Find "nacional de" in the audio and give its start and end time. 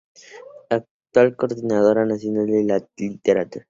2.07-2.85